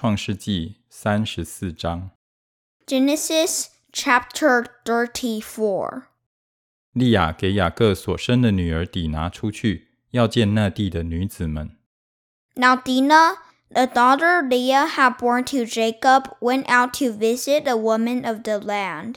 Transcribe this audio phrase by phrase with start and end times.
[0.00, 2.12] 创世纪三十四章。
[2.86, 6.04] Genesis chapter Thirty Four）
[6.92, 11.76] 利亚给雅各所生的女儿底拿出去，要见那地的女子们。
[12.54, 13.38] Now Dinah,
[13.70, 18.60] the daughter Leah had born to Jacob, went out to visit the women of the
[18.60, 19.16] land.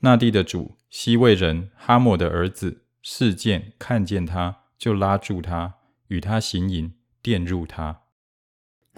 [0.00, 5.76] 那地的主西魏人哈抹的儿子事件看见他，就拉住他，
[6.08, 6.92] 与他行淫，
[7.22, 8.02] 玷入他。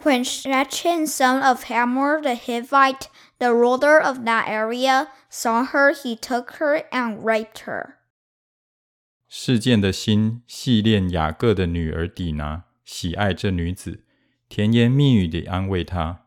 [0.02, 6.16] When Shechem son of Hamor the Hivite, the ruler of that area, saw her, he
[6.16, 7.98] took her and raped her.
[9.28, 14.04] 示剑的心系恋雅各的女儿底拿，喜爱这女子，
[14.48, 16.26] 甜言蜜语地安慰她。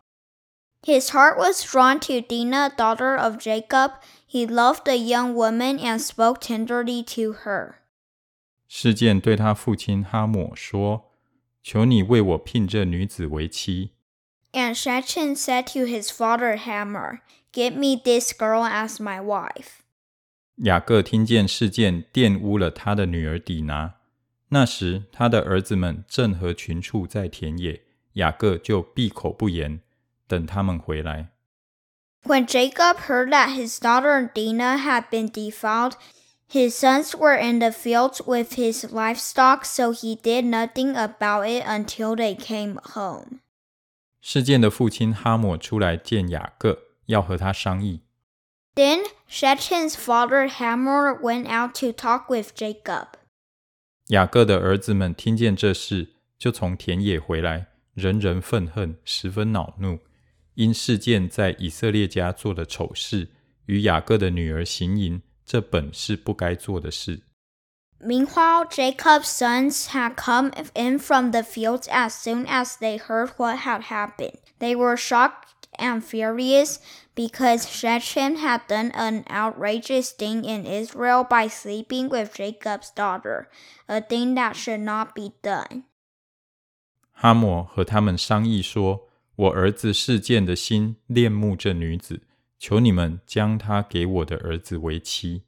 [0.82, 3.94] His heart was drawn to Dinah, daughter of Jacob.
[4.28, 7.76] He loved the young woman and spoke tenderly to her.
[8.68, 11.12] 示剑对他父亲哈抹说。
[11.66, 13.90] 求你为我聘这女子为妻。
[14.52, 17.22] And Shechem said to his father Hamor,
[17.52, 19.80] Give me this girl as my wife.
[20.64, 23.96] ”雅各听见事件玷污了他的女儿底拿，
[24.50, 27.82] 那时他的儿子们正和群畜在田野，
[28.14, 29.82] 雅各就闭口不言，
[30.28, 31.32] 等他们回来。
[32.26, 35.94] When Jacob heard that his daughter Dinah had been defiled,
[36.48, 41.64] His sons were in the fields with his livestock, so he did nothing about it
[41.66, 43.40] until they came home.
[44.22, 48.02] 示剑的父亲哈抹出来见雅各，要和他商议。
[48.76, 53.08] Then Shechem's father Hamor went out to talk with Jacob.
[54.10, 60.00] 雅各的儿子们听见这事，就从田野回来，人人愤恨，十分恼怒，
[60.54, 63.30] 因示剑在以色列家做的丑事，
[63.66, 65.22] 与雅各的女儿行淫。
[65.46, 67.22] 这本是不该做的事。
[68.00, 73.84] Meanwhile, Jacob's sons had come in from the fields as soon as they heard what had
[73.84, 74.38] happened.
[74.60, 76.80] They were shocked and furious
[77.16, 83.50] because Shechem had done an outrageous thing in Israel by sleeping with Jacob's daughter,
[83.88, 85.84] a thing that should not be done.
[87.12, 92.22] 哈抹和他们商议说：“我儿子示剑的心恋慕这女子。”
[92.59, 95.45] 求你们将她给我的儿子为妻。”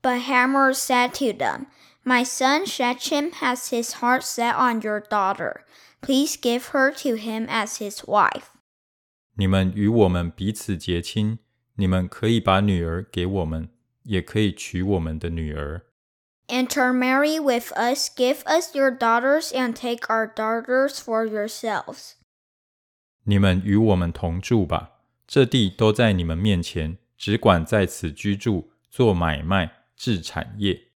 [0.00, 1.66] But Hamor said to them,
[2.04, 5.64] My son Shechem has his heart set on your daughter.
[6.00, 8.44] Please give her to him as his wife.
[9.34, 11.38] 你们与我们彼此结亲，
[11.74, 13.68] 你们可以把女儿给我们，
[14.04, 15.82] 也可以娶我们的女儿。
[16.46, 22.12] Intermarry with us, give us your daughters, and take our daughters for yourselves.
[23.24, 24.91] 你们与我们同住吧，
[25.33, 30.91] 这地都在你们面前，只管在此居住，做买卖，置产业。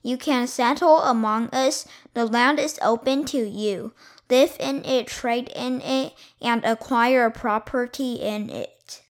[0.00, 1.86] You can settle among us.
[2.14, 3.92] The land is open to you.
[4.30, 9.02] Live in it, trade in it, and acquire property in it.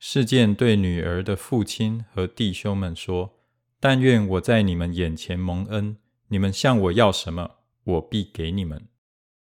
[0.00, 3.38] 示剑对女儿的父亲和弟兄们说
[3.78, 8.88] ：“但愿我在你们眼前蒙恩，你们向我要什么，我必给你们。”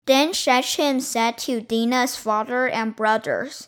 [0.07, 3.65] Then Shechem said to Dinah's father and brothers,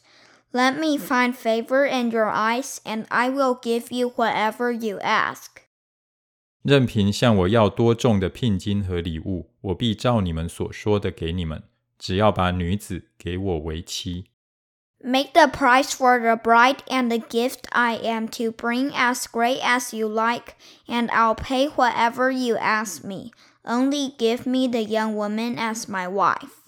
[0.52, 5.62] Let me find favor in your eyes, and I will give you whatever you ask.
[6.62, 11.64] 任凭向我要多重的聘金和礼物，我必照你们所说的给你们。
[11.98, 14.26] 只要把女子给我为妻。”
[15.04, 19.60] Make the price for the bride and the gift I am to bring as great
[19.60, 20.54] as you like,
[20.86, 23.32] and I'll pay whatever you ask me.
[23.64, 26.65] Only give me the young woman as my wife.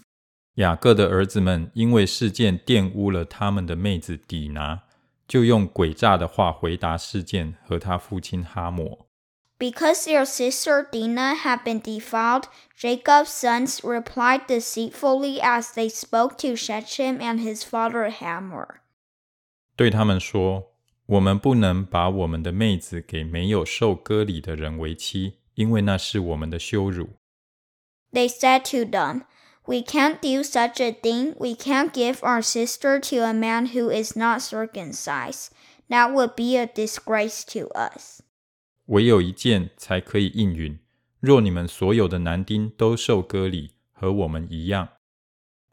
[0.59, 4.81] 雅各的儿子们因为示剑玷污了他们的妹子底拿，
[5.25, 9.07] 就用诡诈的话回答示剑和他父亲哈抹。
[9.57, 12.43] Because your sister Dinah had been defiled,
[12.77, 18.81] Jacob's sons replied deceitfully as they spoke to Shechem and his father Hamor.
[19.77, 20.73] 对他们说
[21.07, 27.11] ：“我们不能把我们的妹子给没有受割礼的人为妻，因为那是我们的羞辱。”
[28.11, 29.23] They said to them.
[29.68, 31.34] We can't do such a thing.
[31.38, 35.50] We can't give our sister to a man who is not circumcised.
[35.88, 38.20] That would be a disgrace to us.
[38.86, 40.78] 唯有一件才可以应允。
[41.20, 44.88] 若你们所有的男丁都受割礼，和我们一样，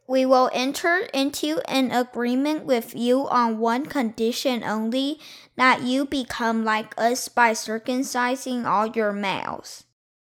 [0.05, 5.19] We will enter into an agreement with you on one condition only
[5.57, 9.81] that you become like us by circumcising all your males.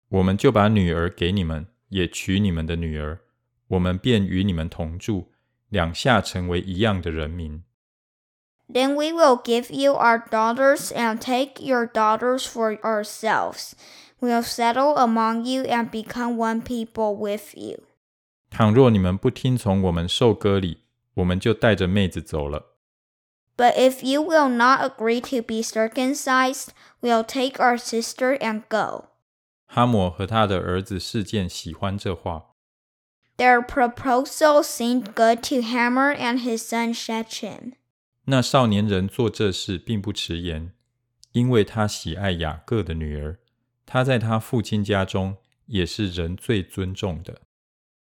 [0.09, 3.19] 我们就把女儿给你们，也娶你们的女儿，
[3.68, 5.30] 我们便与你们同住，
[5.68, 7.62] 两下成为一样的人民。
[8.70, 13.72] Then we will give you our daughters and take your daughters for ourselves.
[14.20, 17.84] We'll settle among you and become one people with you.
[18.50, 20.78] 倘若你们不听从我们受割礼，
[21.14, 22.74] 我们就带着妹子走了。
[23.56, 26.68] But if you will not agree to be circumcised,
[27.00, 29.06] we'll take our sister and go.
[29.66, 32.54] 哈抹和他的儿子示剑喜欢这话，
[33.38, 37.72] their proposal seemed good to Hamor and his son Shechem.
[38.26, 40.72] 那少年人做这事并不迟延，
[41.32, 43.38] 因为他喜爱雅各的女儿。
[43.86, 47.40] 他在他父亲家中也是人最尊重的。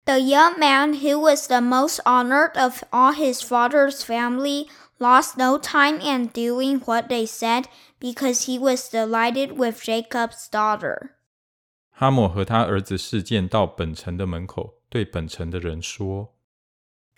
[0.06, 4.68] The young man who was the most honored of all his father's family
[5.00, 7.66] lost no time in doing what they said
[8.00, 11.10] because he was delighted with Jacob's daughter.
[11.90, 16.34] 哈抹和他儿子示剑到本城的门口，对本城的人说。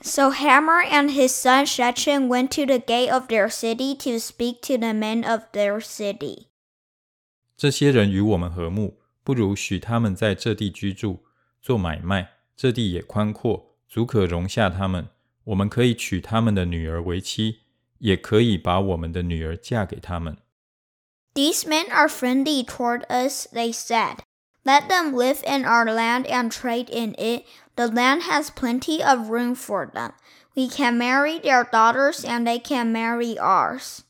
[0.01, 4.61] So Hamor and his son Shechem went to the gate of their city to speak
[4.61, 6.47] to the men of their city.
[7.55, 11.19] 这些人与我们和睦，不如许他们在这地居住，
[11.61, 12.31] 做买卖。
[12.55, 15.09] 这地也宽阔，足可容下他们。
[15.43, 17.59] 我们可以娶他们的女儿为妻，
[17.99, 20.37] 也可以把我们的女儿嫁给他们。
[21.35, 24.21] These men are friendly toward us, they said.
[24.66, 27.44] Let them live in our land and trade in it.
[27.74, 30.12] The land has plenty of room for them.
[30.54, 34.00] We can marry their daughters and they can marry ours.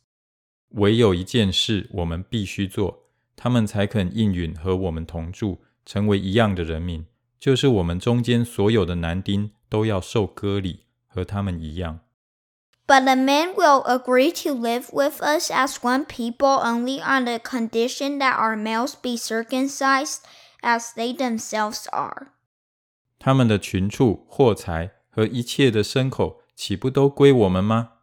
[0.71, 3.05] 唯有一件事我们必须做，
[3.37, 7.07] 他们才肯应允和我们同住，成为一样的人民，
[7.39, 12.01] 就是我们中间所有的男丁都要受割礼，和他们一样。
[12.87, 17.39] But the men will agree to live with us as one people only on the
[17.39, 20.19] condition that our males be circumcised
[20.68, 22.10] as they themselves are.
[22.10, 22.28] are。
[23.18, 27.94] 他们的群畜、货财和一切的牲口，岂不都归我们吗？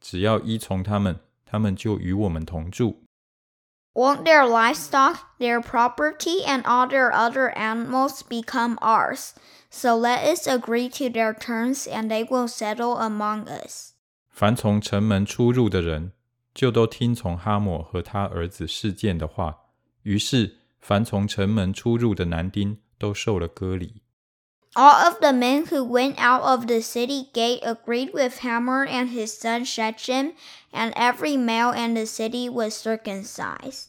[0.00, 3.04] 只要依从他们，他们就与我们同住。
[3.94, 9.32] Won't their livestock, their property, and all their other animals become ours?
[9.70, 13.94] So let us agree to their terms, and they will settle among us.
[14.30, 16.12] 凡从城门出入的人，
[16.54, 19.56] 就都听从哈抹和他儿子示剑的话，
[20.02, 24.00] 于是凡从城门出入的男丁都受了割礼。
[24.72, 29.26] All of the men who went out of the city gate agreed with Hammer and his
[29.26, 30.32] son Shechem,
[30.72, 33.88] and every male in the city was circumcised.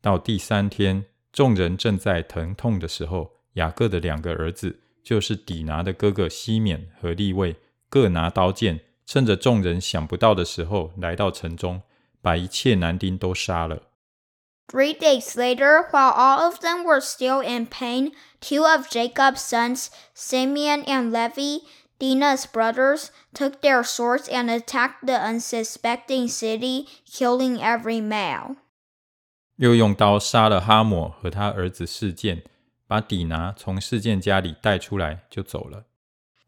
[0.00, 7.56] 到第三天，众人正在疼痛的时候，雅各的两个儿子，就是底拿的哥哥西缅和利位，
[7.88, 11.82] 各拿刀剑，趁着众人想不到的时候，来到城中，
[12.22, 13.82] 把一切男丁都杀了。
[14.68, 20.82] Three days later, while all of them were still in pain, two of Jacob's sons, Simeon
[20.88, 21.64] and Levi,
[22.00, 28.56] Dinah's brothers, took their swords and attacked the unsuspecting city, killing every male.
[29.56, 32.42] 又用刀杀了哈抹和他儿子示剑，
[32.86, 35.84] 把底拿从示剑家里带出来就走了。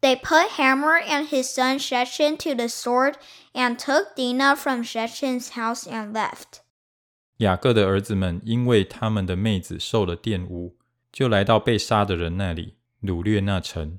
[0.01, 3.15] They put Hamor and his son Shechem to the sword
[3.53, 6.61] and took Dinah from Shechem's house and left.
[7.38, 10.76] 雅各的儿子们因为他们的妹子受了玷污，
[11.12, 13.98] 就来到被杀的人那里，掳掠那城。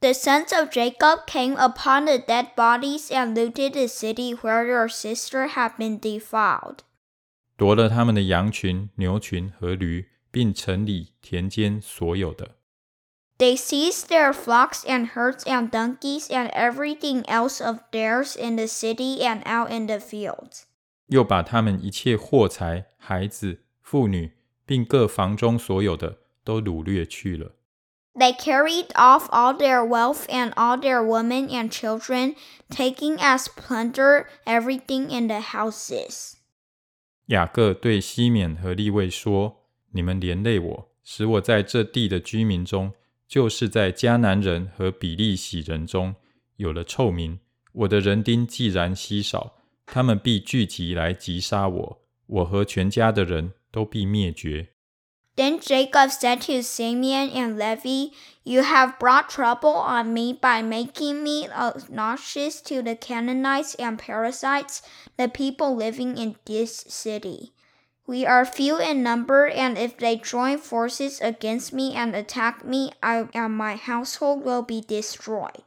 [0.00, 4.88] The sons of Jacob came upon the dead bodies and looted the city where their
[4.88, 6.78] sister had been defiled.
[7.56, 12.56] 夺了他们的羊群、牛群和驴，并城里田间所有的。
[13.38, 18.66] They seized their flocks and herds and donkeys and everything else of theirs in the
[18.66, 20.64] city and out in the fields.
[21.13, 24.31] 又把他们一切货财、孩子、妇女，
[24.65, 27.51] 并各房中所有的，都掳掠去了。
[28.15, 32.33] They carried off all their wealth and all their women and children,
[32.69, 36.33] taking as plunder everything in the houses.
[37.27, 39.57] 雅各对西缅和利位说
[39.93, 42.93] ：“你们连累我，使我在这地的居民中，
[43.27, 46.15] 就是在迦南人和比利洗人中
[46.55, 47.39] 有了臭名。
[47.73, 54.69] 我的人丁既然稀少，他们必聚集来击杀我，我和全家的人都必灭绝。
[55.35, 58.13] Then Jacob said to Simeon and Levi,
[58.43, 64.81] You have brought trouble on me by making me obnoxious to the Canaanites and Perizzites,
[65.17, 67.51] the people living in this city.
[68.05, 72.91] We are few in number, and if they join forces against me and attack me,
[73.01, 75.63] I and my household will be destroyed.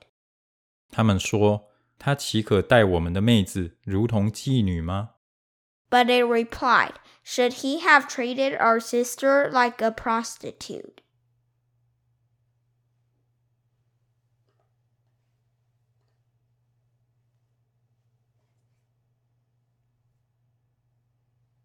[0.93, 1.66] 他们说,
[1.98, 5.12] 他岂可待我们的妹子如同妓女吗？”
[5.90, 11.02] But they replied, Should he have treated our sister like a prostitute?